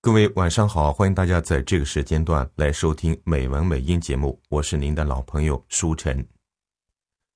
[0.00, 6.24] 各位晚上好，欢迎大家在这个时间段来收听美文美音节目，我是您的老朋友舒晨。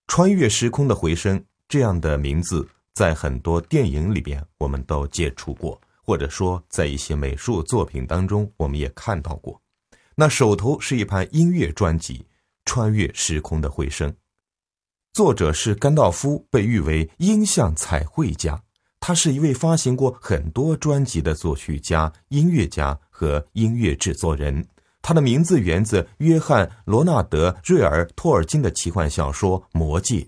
[0.06, 9.60] 穿越时空的回声这样的名字，在很多电影里边我们都接触过，或者说在一些美术作品当中我们也看到过。
[10.14, 12.18] 那手头是一盘音乐专辑
[12.64, 14.08] 《穿越时空的回声》，
[15.12, 18.62] 作者是甘道夫，被誉为音像彩绘家。
[19.04, 24.64] 他是一位发行过很多专辑的作曲家、音乐家和音乐制作人。
[25.02, 30.20] 他的名字源自约翰·罗纳德·瑞尔·托尔金的奇幻小说《魔戒》。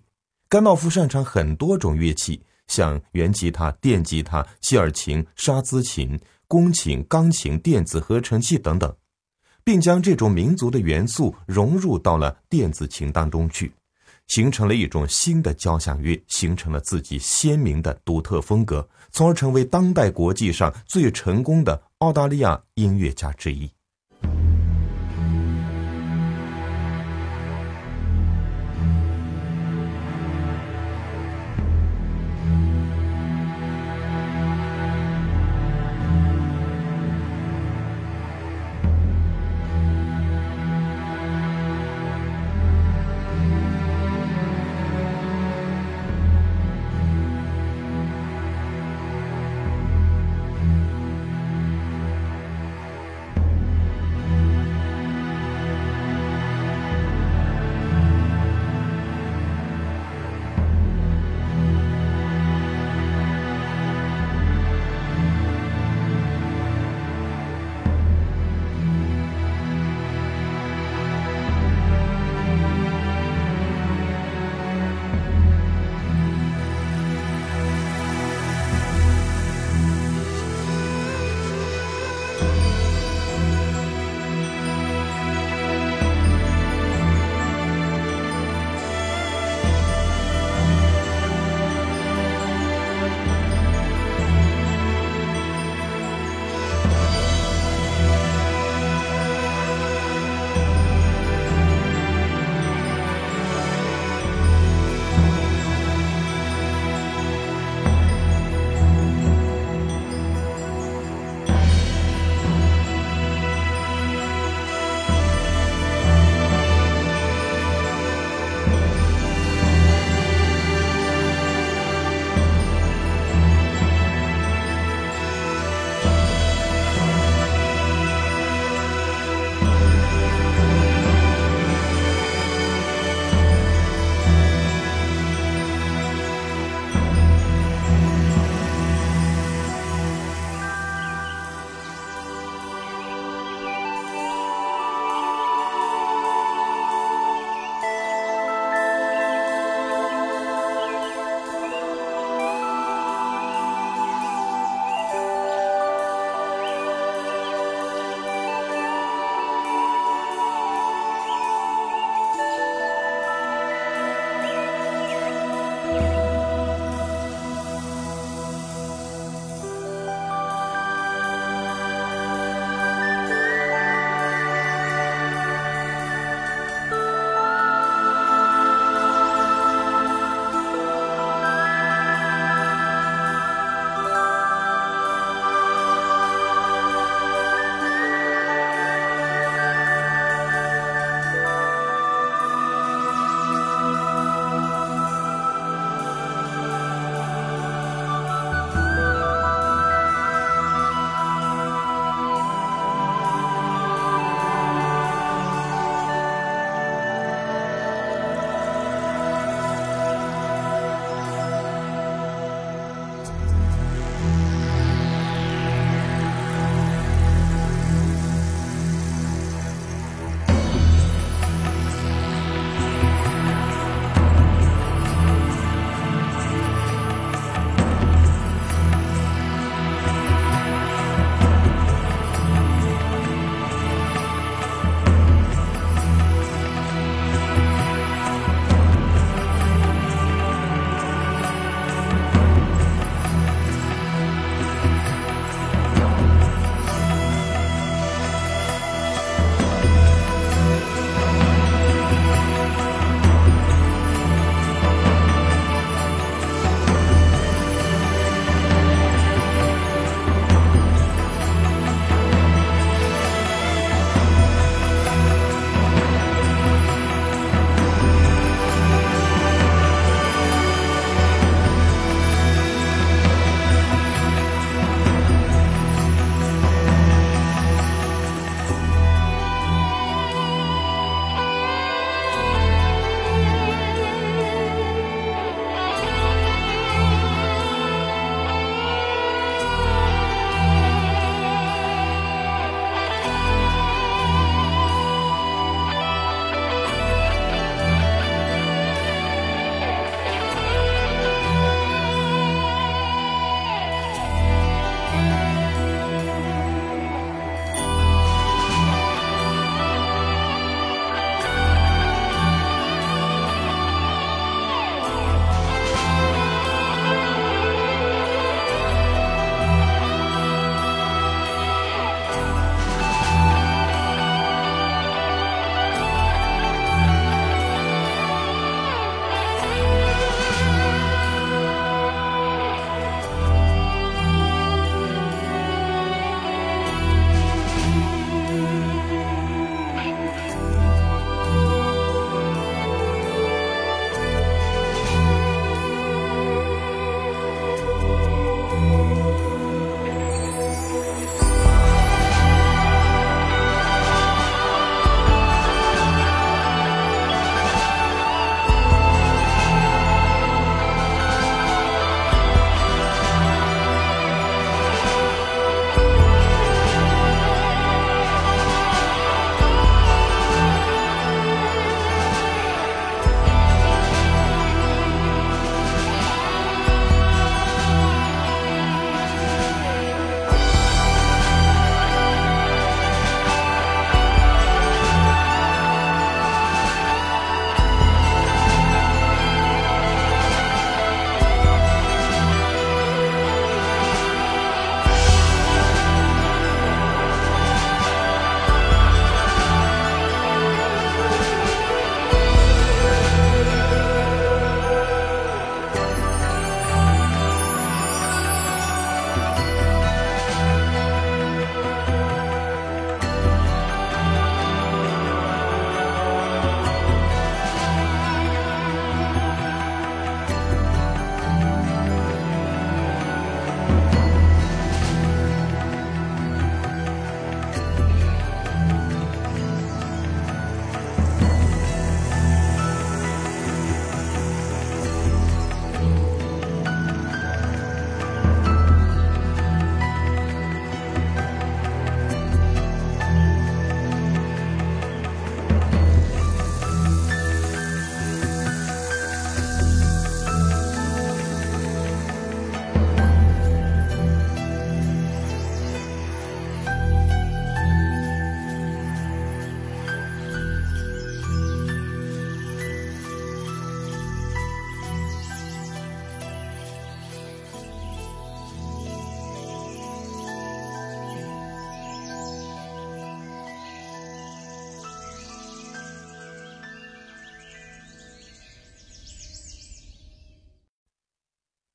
[0.48, 8.92] 甘道夫擅长很多种乐器，像原吉他、电吉他、希尔琴、沙兹琴、宫琴、钢琴、电子合成器等等，
[9.62, 13.72] 并将这种民族的元素融入到了电子琴当中去。
[14.28, 23.70] 形成了一种新的交响乐，形成了自己鲜明的独特风格，从而成为当代国际上最成功的澳大利亚音乐家之一。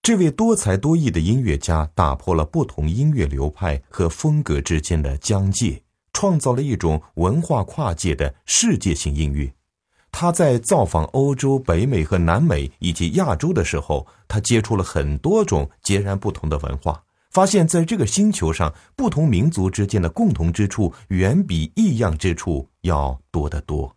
[0.10, 9.54] 这位多才多艺的音乐家打破了不同音乐流派和风格之间的疆界，创造了一种文化跨界的世界性音乐。
[10.12, 23.96] 他在造访欧洲、北美和南美以及亚洲的时候，他接触了很多种截然不同的文化，发现在这个星球上，不同民族之间的共同之处远比异样之处要多得多。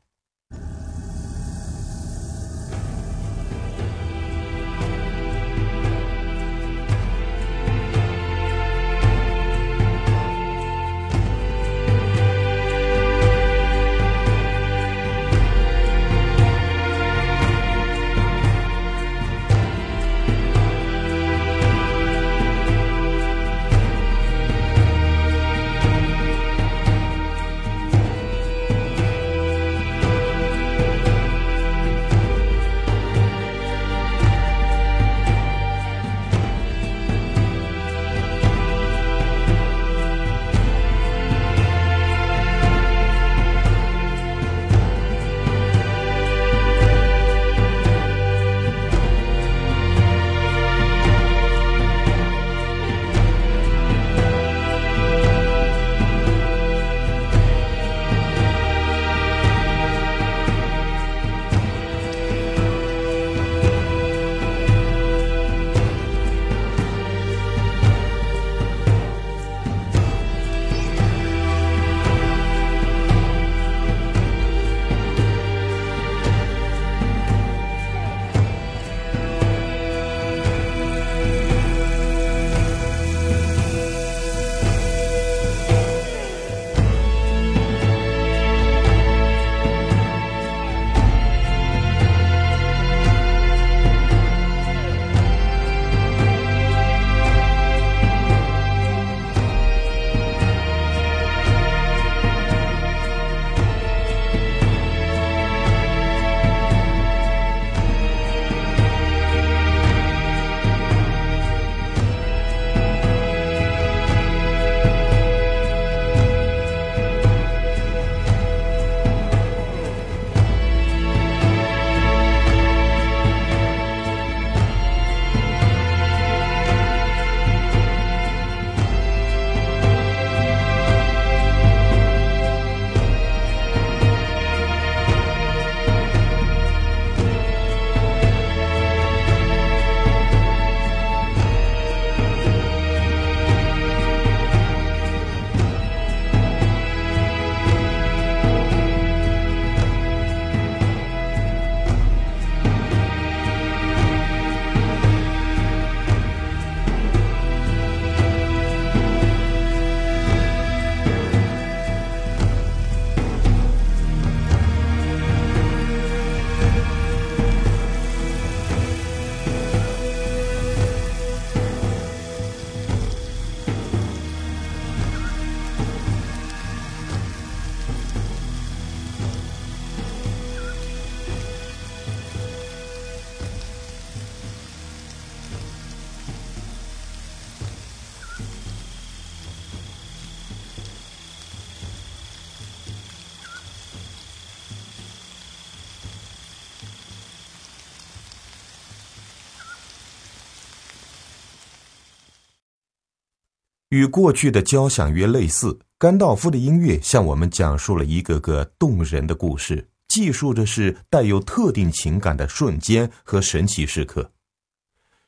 [203.93, 214.33] 与过去的交响乐类似，甘道夫的音乐向我们讲述了一个个动人的故事，记述的是带有特定情感的瞬间和神奇时刻。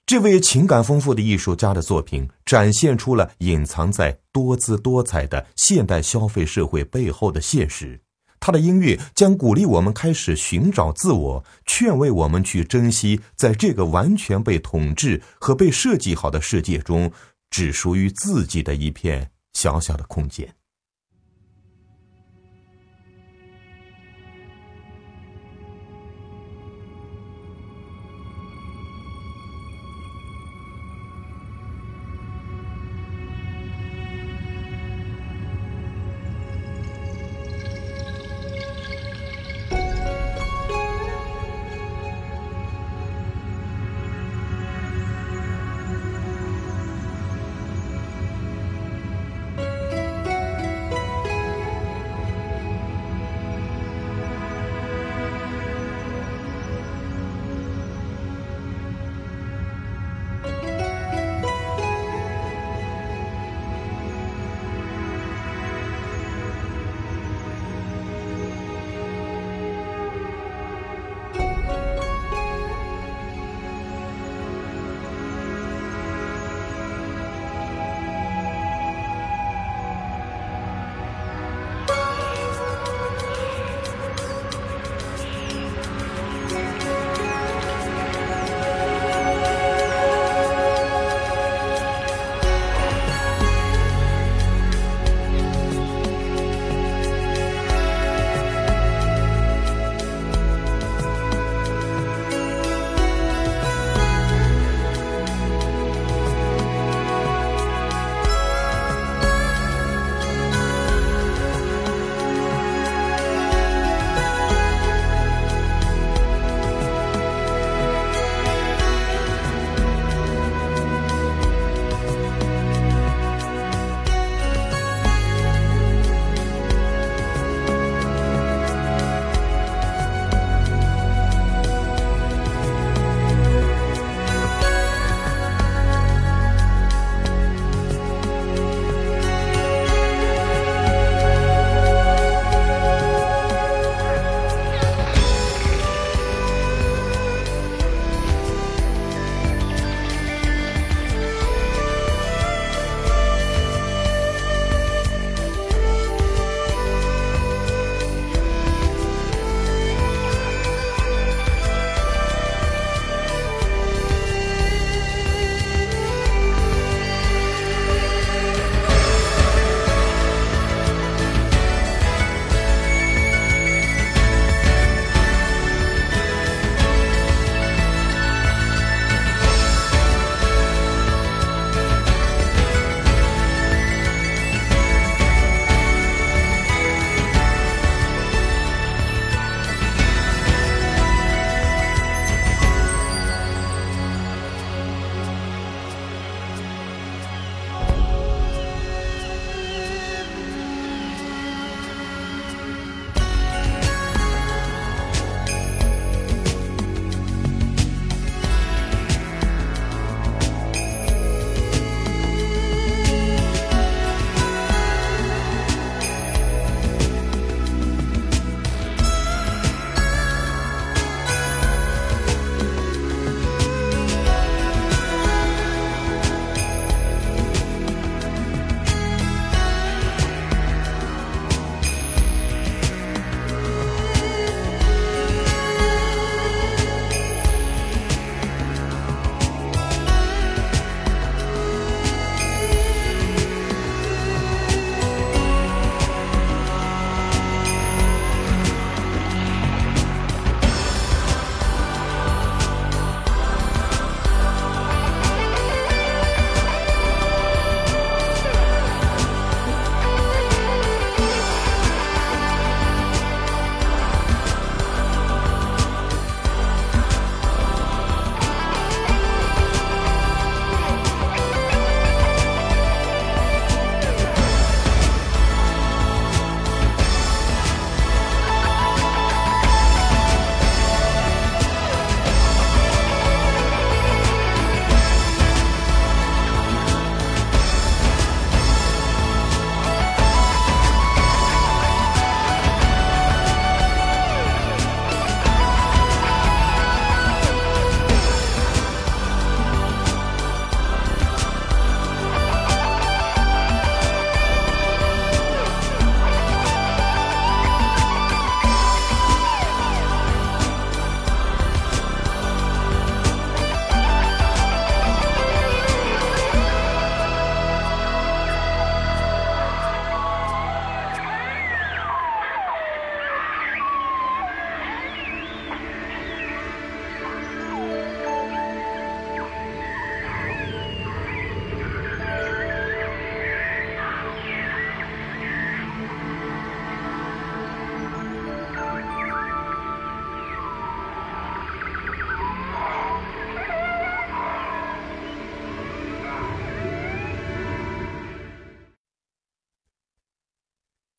[0.06, 8.00] 这位情感丰富的艺术家的作品，展现出了隐藏在多姿多彩的现代消费社会背后的现实。
[8.40, 17.12] 他的音乐将鼓励我们开始寻找自我，劝慰我们去珍惜在这个完全被统治和被设计好的世界中。
[17.56, 20.52] 只属于自己的一片小小的空间。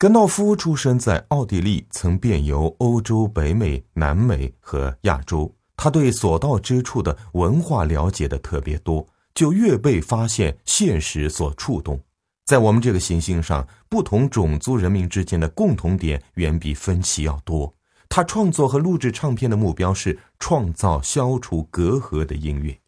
[0.06, 5.52] 甘道夫出生在奥地利，曾遍游欧洲、北美、南美和亚洲。
[5.76, 12.00] 他对所到之处的文化了解的特别多，就越被发现现实所触动。
[12.46, 17.74] 在我们这个行星上，不同种族人民之间的共同点远比分歧要多。
[18.08, 22.80] 他创作和录制唱片的目标是创造消除隔阂的音乐。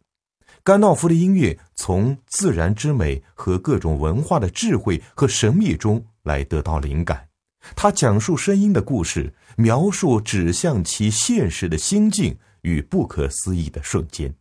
[0.62, 7.26] 甘道夫的音乐从自然之美和各种文化的智慧和神秘中来得到灵感。
[7.74, 14.34] 他讲述声音的故事，描述指向其现实的心境与不可思议的瞬间。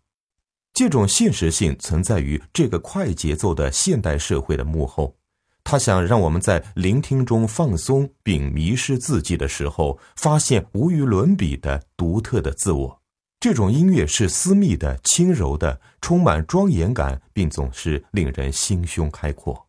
[0.74, 5.16] 这种现实性存在于这个快节奏的现代社会的幕后。
[5.64, 13.02] 他想让我们在聆听中放松，并迷失自己的时候，发现无与伦比的独特的自我。
[13.40, 19.67] 这种音乐是私密的、轻柔的，充满庄严感，并总是令人心胸开阔。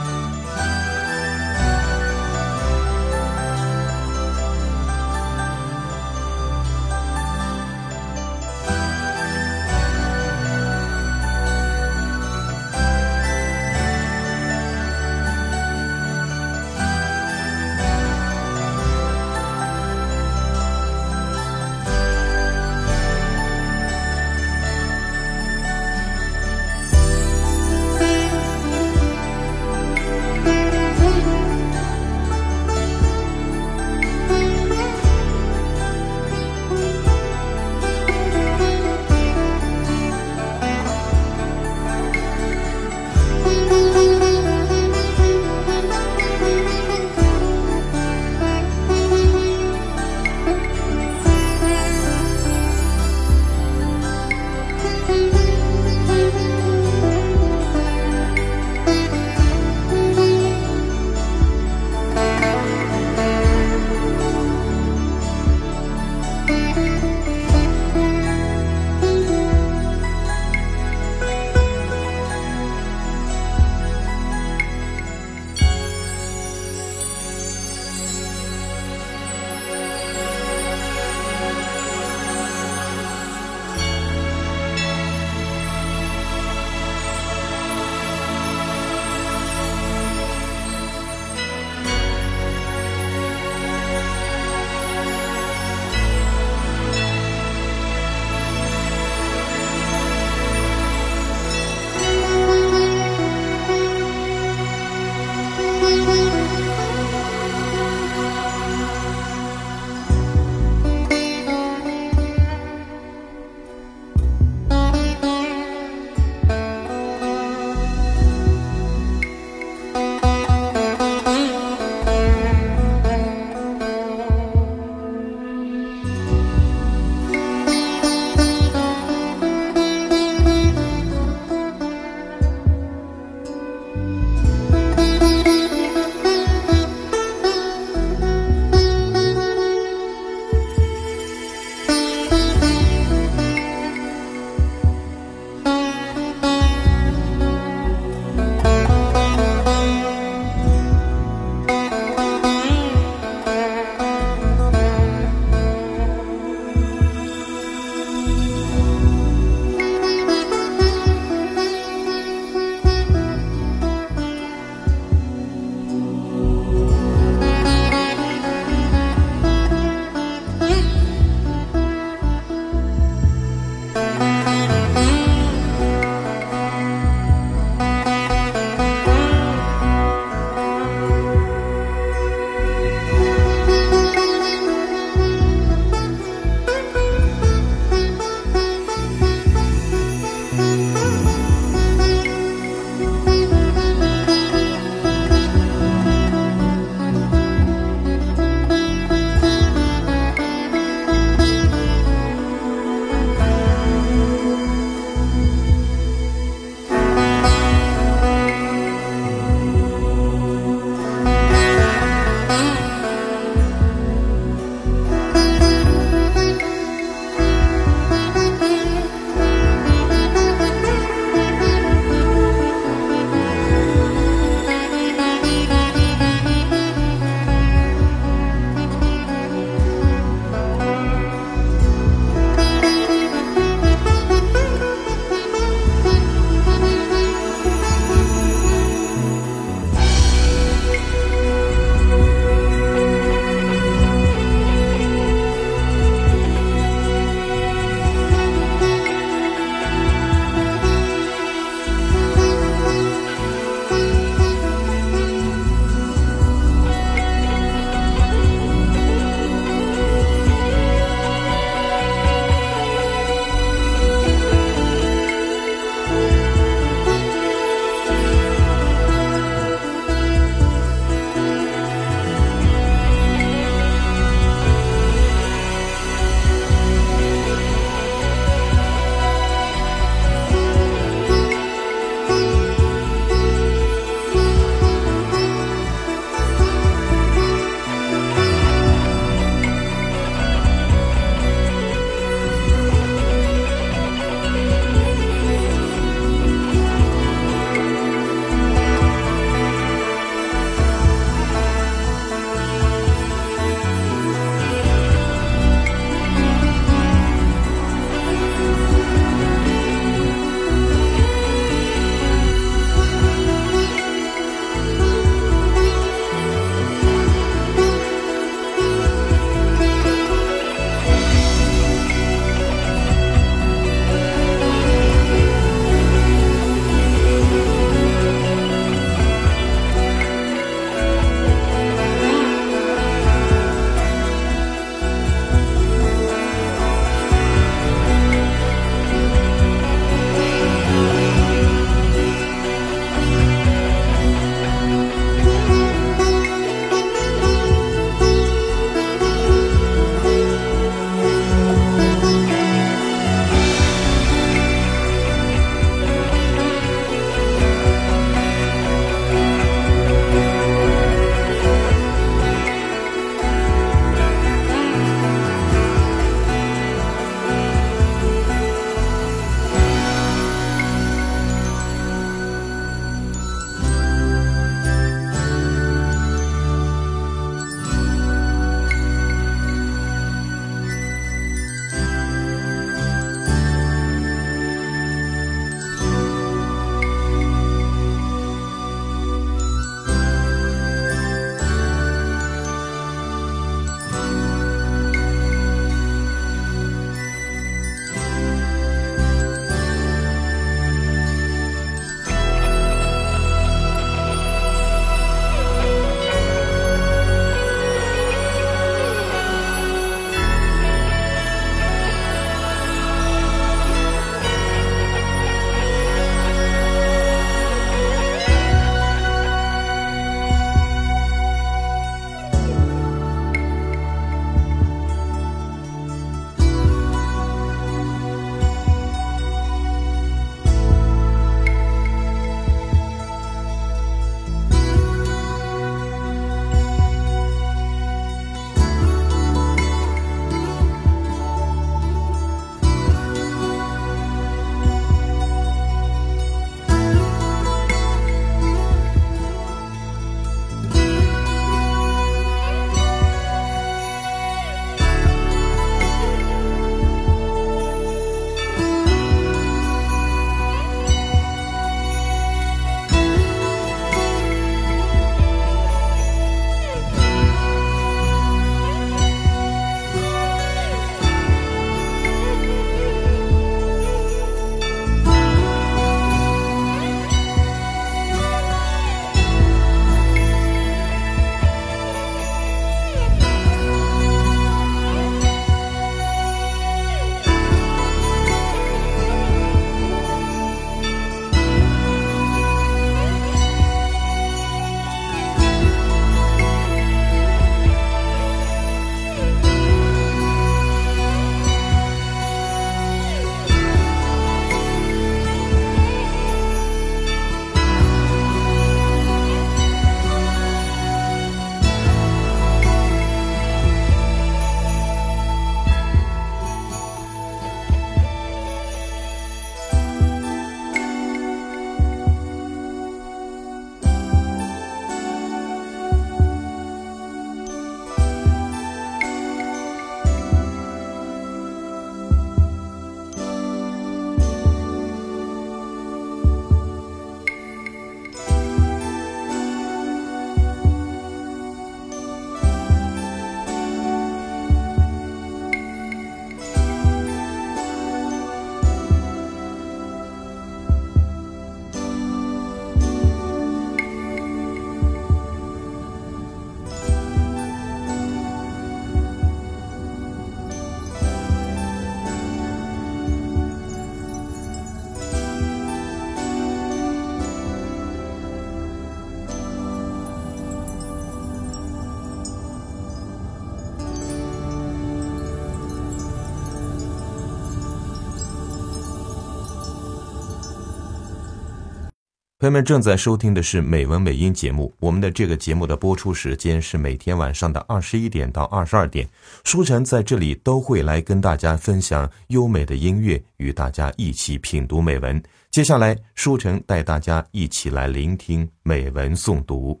[582.64, 589.28] 朋友们正在收听的是《美文美音》节目，我们的这个节目的播出时间是每天晚上的二十一点到二十二点。
[589.64, 595.42] 舒晨在这里都会来跟大家分享优美的音乐，与大家一起品读美文。
[595.72, 600.00] 接下来，舒晨带大家一起来聆听美文诵读。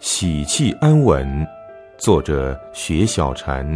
[0.00, 1.26] 喜气安稳，
[1.96, 3.66] 作者薛小禅。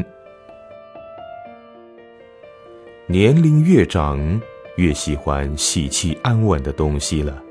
[3.07, 4.38] 年龄越长。
[4.81, 7.43] 越喜欢喜气安稳的东西了，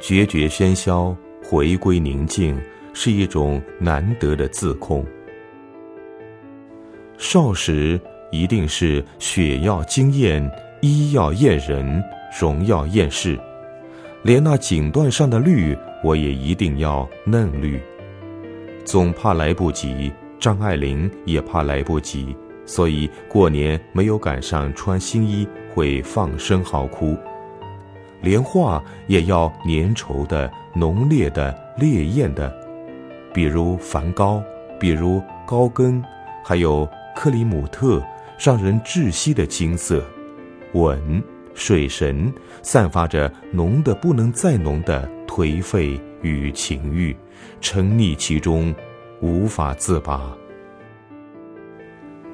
[0.00, 2.56] 决绝喧嚣，回归宁静，
[2.94, 5.04] 是一种难得的自控。
[7.18, 10.48] 少时一定是血要惊艳，
[10.82, 12.00] 衣要艳人，
[12.40, 13.36] 容要艳世，
[14.22, 17.80] 连那锦缎上的绿，我也一定要嫩绿。
[18.84, 22.36] 总怕来不及，张爱玲也怕来不及。
[22.64, 27.16] 所以过年没有赶上穿新衣，会放声嚎哭。
[28.20, 32.54] 连画也要粘稠的、浓烈的、烈焰的，
[33.34, 34.40] 比如梵高，
[34.78, 36.00] 比如高更，
[36.44, 38.00] 还有克里姆特，
[38.38, 40.04] 让人窒息的金色，
[40.74, 41.22] 吻
[41.54, 42.32] 水神，
[42.62, 47.16] 散发着浓的不能再浓的颓废与情欲，
[47.60, 48.72] 沉溺其中，
[49.20, 50.32] 无法自拔。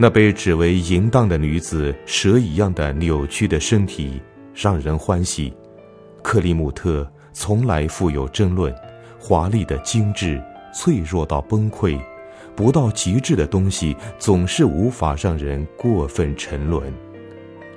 [0.00, 4.22] 那被指为淫荡的女子，蛇一样的扭曲的身体，
[4.54, 5.52] 让人欢喜。
[6.22, 8.72] 克里姆特从来富有争论，
[9.18, 10.40] 华丽的精致，
[10.72, 11.98] 脆弱到崩溃，
[12.54, 16.92] 不到极致的东西总是无法让人过分沉沦。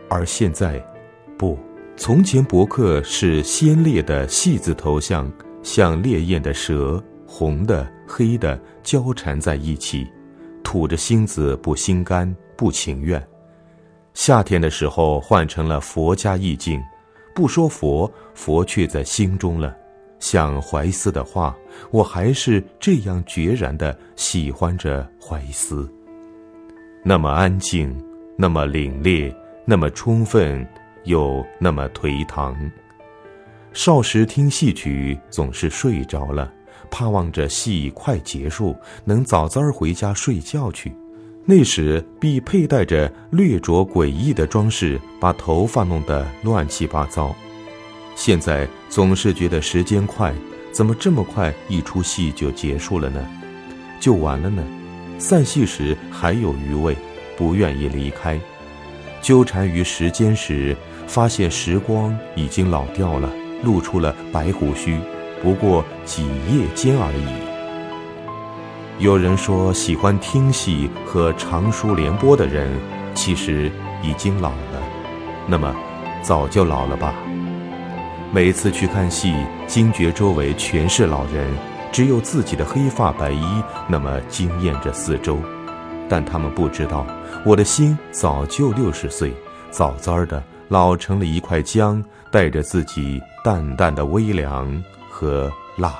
[0.07, 0.79] 而现在，
[1.39, 1.57] 不，
[1.97, 5.31] 从前伯克是鲜烈的戏子头像，
[5.63, 10.05] 像烈焰的蛇，红的、黑的交缠在一起。
[10.63, 13.21] 吐着芯子，不心甘，不情愿。
[14.13, 16.81] 夏天的时候换成了佛家意境，
[17.33, 19.75] 不说佛，佛却在心中了。
[20.19, 21.55] 像怀斯的话，
[21.89, 25.91] 我还是这样决然的喜欢着怀斯。
[27.03, 27.91] 那么安静，
[28.37, 29.33] 那么凛冽，
[29.65, 30.67] 那么充分，
[31.05, 32.55] 又那么颓唐。
[33.73, 36.53] 少时听戏曲，总是睡着了。
[36.91, 38.75] 盼望着戏快结束，
[39.05, 40.93] 能早早回家睡觉去。
[41.45, 47.35] 那时必佩戴着略着诡异的装饰，把头发弄得乱七八糟。
[48.15, 50.31] 现在总是觉得时间快，
[50.71, 53.25] 怎么这么快一出戏就结束了呢？
[53.99, 54.63] 就完了呢？
[55.17, 56.95] 散戏时还有余味，
[57.37, 58.39] 不愿意离开。
[59.21, 60.75] 纠缠于时间时，
[61.07, 63.31] 发现时光已经老掉了，
[63.63, 64.99] 露出了白胡须。
[65.41, 69.03] 不过几夜间而已。
[69.03, 72.69] 有人说，喜欢听戏和长书联播的人，
[73.15, 73.71] 其实
[74.03, 74.81] 已经老了。
[75.47, 75.75] 那么，
[76.21, 77.15] 早就老了吧？
[78.31, 79.33] 每次去看戏，
[79.65, 81.51] 惊觉周围全是老人，
[81.91, 83.43] 只有自己的黑发白衣
[83.87, 85.39] 那么惊艳着四周。
[86.07, 87.05] 但他们不知道，
[87.43, 89.33] 我的心早就六十岁，
[89.71, 94.83] 早早的老成了一块姜，带着自己淡淡的微凉。
[95.21, 95.93] 和辣，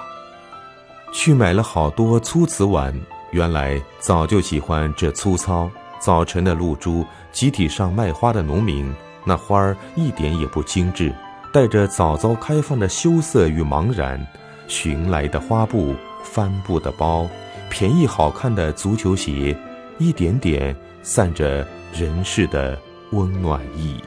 [1.14, 2.92] 去买了好多粗瓷碗。
[3.30, 5.70] 原来早就喜欢这粗糙。
[6.00, 8.92] 早晨的露珠，集体上卖花的农民，
[9.24, 11.14] 那花儿一点也不精致，
[11.54, 14.26] 带着早早开放的羞涩与茫然。
[14.68, 15.94] 寻来的花布、
[16.24, 17.28] 帆布的包、
[17.70, 19.56] 便宜好看的足球鞋，
[20.00, 22.76] 一点点散着人世的
[23.12, 24.02] 温暖意。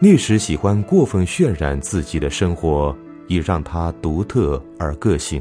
[0.00, 2.96] 那时喜欢过分渲染自己的生活，
[3.26, 5.40] 以让它独特而个性；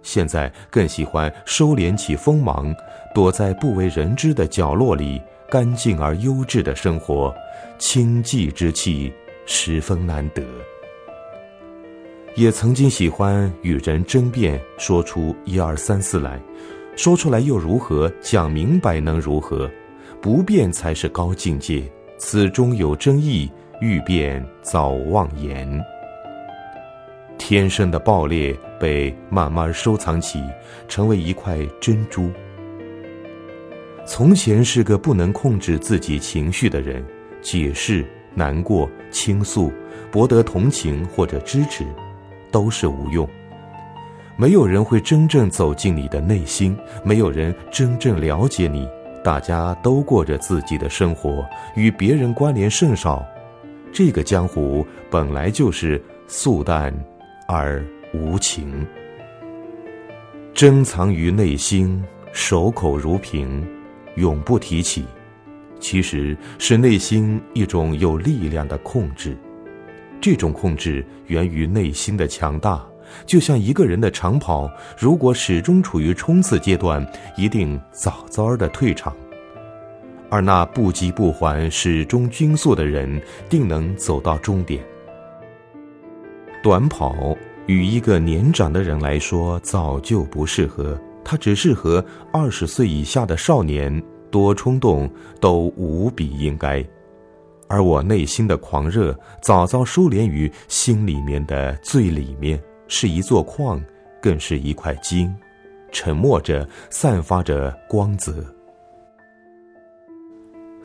[0.00, 2.72] 现在更喜欢收敛起锋芒，
[3.12, 7.34] 躲在不为人知的角落里，干净而优质的生活，
[7.78, 9.12] 清寂之气
[9.44, 10.40] 十分难得。
[12.36, 16.40] 也曾经喜欢与人争辩，说出一二三四来，
[16.94, 18.08] 说出来又如何？
[18.20, 19.68] 讲明白能如何？
[20.22, 21.82] 不变才是高境界，
[22.18, 23.50] 此中有争议。
[23.80, 25.84] 欲变早忘言，
[27.36, 30.42] 天生的爆裂被慢慢收藏起，
[30.88, 32.30] 成为一块珍珠。
[34.06, 37.04] 从前是个不能控制自己情绪的人，
[37.42, 39.70] 解释、难过、倾诉，
[40.10, 41.84] 博得同情或者支持，
[42.50, 43.28] 都是无用。
[44.38, 46.74] 没有人会真正走进你的内心，
[47.04, 48.88] 没有人真正了解你。
[49.22, 53.26] 大家都过着自己的生活，与别人关联甚少。
[53.96, 56.94] 这个江湖本来就是素淡
[57.48, 57.82] 而
[58.12, 58.86] 无情，
[60.52, 63.66] 珍藏于内心，守口如瓶，
[64.16, 65.06] 永不提起。
[65.80, 69.34] 其实是内心一种有力量的控制。
[70.20, 72.84] 这种控制源于内心的强大，
[73.24, 77.02] 就像一个人的长跑，如果始终处于冲刺阶段，
[77.34, 79.14] 一定早早的退场；
[80.28, 84.84] 而那不急不缓、始终均速的人，定能走到终点。
[86.62, 95.08] 短跑与一个年长的人来说早就不适合，它只适合二十岁以下的少年，多冲动
[95.40, 96.84] 都无比应该。
[97.68, 103.82] 而我内心的狂热，早早收敛于心里面的最里面，是一座矿，
[104.22, 105.34] 更是一块金，
[105.90, 108.44] 沉默着，散发着光泽。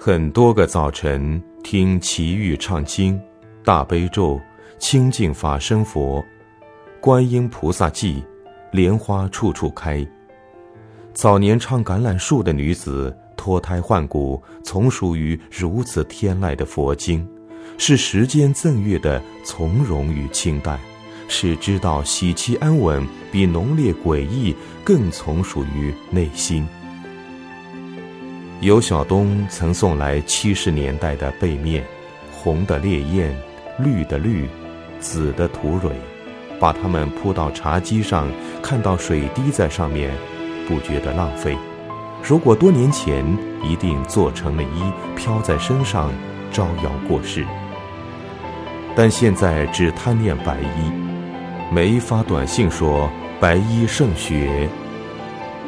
[0.04, 3.22] 很多个早晨，听齐豫唱经、
[3.64, 4.42] 大悲咒、
[4.80, 6.26] 清净法身佛、
[7.00, 8.24] 观音菩萨记、
[8.72, 10.04] 莲花处处开。
[11.14, 13.16] 早年唱橄榄树的女子。
[13.38, 17.28] 脱胎换骨，从属于如此天籁的佛经，
[17.78, 20.80] 是时间赠予的从容与清淡，
[21.28, 26.68] 是知道喜气安稳比浓烈诡异更从属于内心。
[28.62, 31.84] 尤小东曾送来七十年代的背面，
[32.32, 33.36] 红的烈焰，
[33.80, 34.48] 绿的绿，
[35.00, 35.90] 紫的土蕊，
[36.60, 38.28] 把它们铺到茶几上，
[38.62, 40.12] 看到水滴在上面，
[40.68, 41.58] 不觉得浪费。
[42.22, 43.26] 如果多年前
[43.64, 46.12] 一定做成了衣，飘在身上，
[46.52, 47.44] 招摇过市。
[48.96, 53.10] 但现在只贪恋白衣，没发短信说
[53.40, 54.70] 白衣胜雪，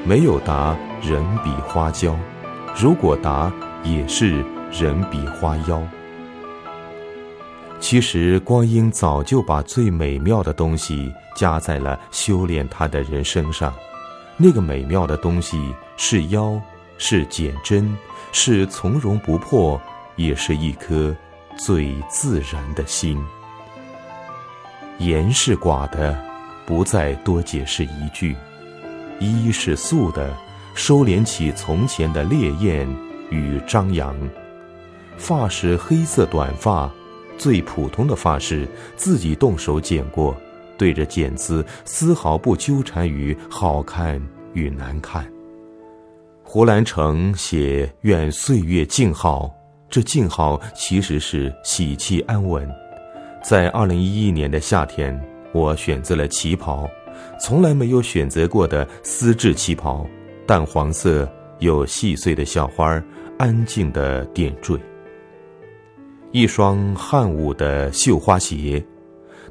[0.06, 2.16] 没有答人比花娇，
[2.76, 3.52] 如果答
[3.84, 5.82] 也是人比花妖。
[7.80, 13.74] 其实光阴早就把最美妙的东西加在了修炼他的人身上。
[14.38, 16.60] 那个美妙的东西是妖，
[16.98, 17.96] 是简真，
[18.32, 19.80] 是从容不迫，
[20.16, 21.16] 也是一颗
[21.56, 23.22] 最自然的心。
[24.98, 26.18] 言是寡的，
[26.66, 28.34] 不再多解释一句；
[29.20, 30.34] 衣是素的，
[30.74, 32.88] 收敛起从前的烈焰
[33.30, 34.16] 与张扬。
[35.18, 36.92] 发饰黑色短发，
[37.38, 40.36] 最普通的发饰，自己动手剪过。
[40.76, 44.22] 对着剪子，丝毫不纠缠于好看
[44.54, 45.26] 与难看。
[46.42, 49.50] 胡兰成写“愿岁月静好”，
[49.88, 52.68] 这静好其实是喜气安稳。
[53.44, 55.18] 在二零一一年的夏天，
[55.54, 56.90] 我选择了旗袍，
[57.40, 60.06] 从来没有选择过的丝质旗袍，
[60.46, 61.30] 淡黄色，
[61.60, 63.02] 有细碎的小花，
[63.38, 64.78] 安静的点缀。
[66.32, 68.84] 一双汉舞的绣花鞋。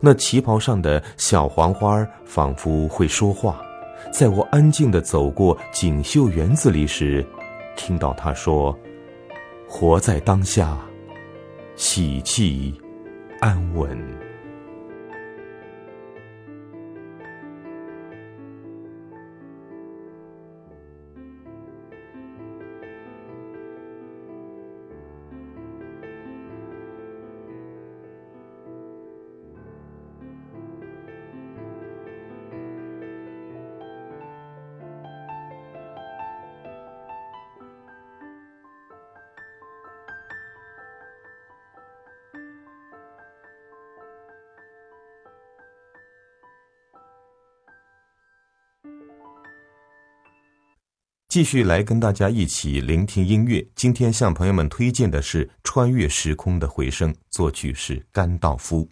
[0.05, 3.63] 那旗袍上的小黄花仿佛会说话，
[4.13, 7.25] 在我安静地走过锦绣园子里时，
[7.77, 8.77] 听到他说
[9.69, 10.77] ：“活在当下，
[11.77, 12.75] 喜气，
[13.41, 13.97] 安稳。”
[51.33, 53.67] 继续来跟大家一起聆听音乐。
[53.75, 58.87] 今天向朋友们推荐的是《穿越时空的回声》，作曲是甘道夫。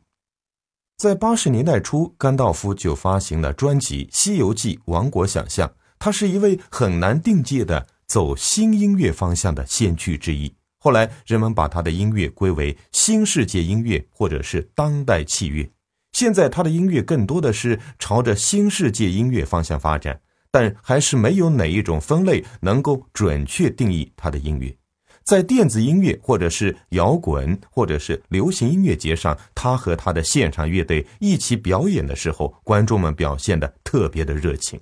[0.97, 5.69] 在八十年代初，甘道夫就发行了专辑《西游记王国想象》，
[5.99, 10.51] 他是一位很难定界的走新音乐方向的先驱之一。
[10.79, 15.71] 后来人们把他的音乐归为新世界音乐或者是当代器乐。
[16.13, 20.19] 现在他的音乐更多的是朝着新世界音乐方向发展。
[20.51, 24.77] 但还是没有哪一种分类能够准确定义他的音乐。
[25.23, 34.81] 在电子音乐，或者是摇滚，或者是流行音乐节上，他和他的现场乐队一起表演的时候，观众们表现的特别的热情。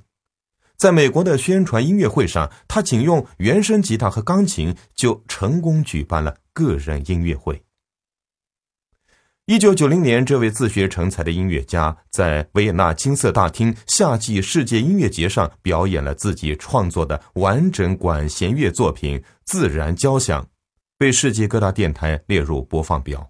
[0.77, 7.61] 在美国的宣传音乐会上，他仅用原声吉他和钢琴就成功举办了个人音乐会。
[9.51, 20.43] 一九九零年，这位自学成才的音乐家在维也纳金色大厅夏季世界音乐节上表演了自己创作的完整管弦乐作品《自然交响》，
[20.99, 23.27] 被世界各大电台列入播放表。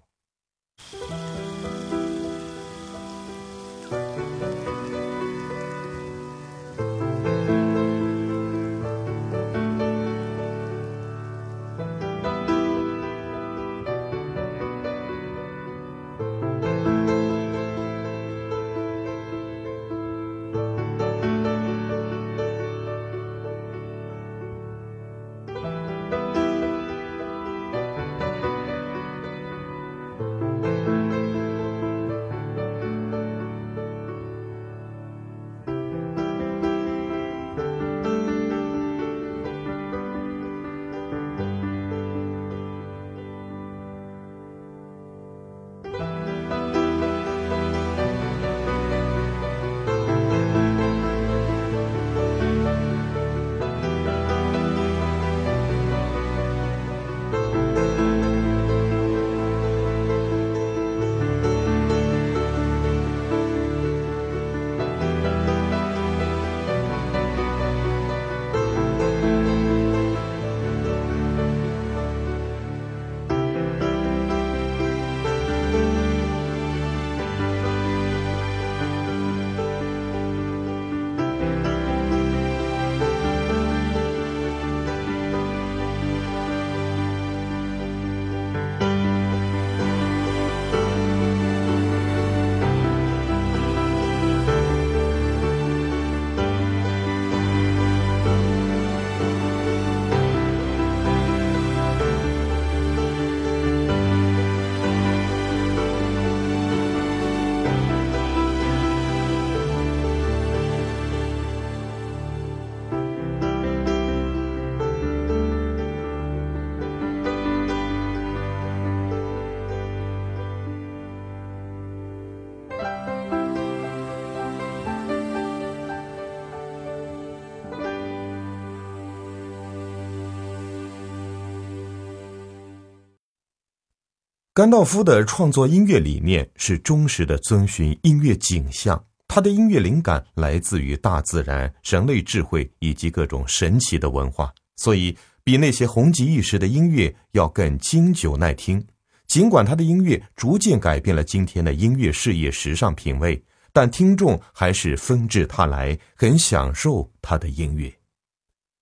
[134.59, 148.85] 甘道夫的创作音乐理念是忠实的遵循音乐景象，他的音乐灵感来自于大自然、人类智慧以及各种神奇的文化，所以比那些红极一时的音乐要更经久耐听。
[149.27, 153.41] 尽管他的音乐逐渐改变了今天的音乐事业时尚品味，
[153.71, 157.89] 但听众还是纷至沓来，很享受他的音乐。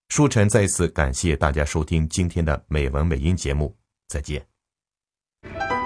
[0.09, 4.43] 舒晨再次感谢大家收听今天的美文美音节目，再见。
[5.43, 5.76] Thank you.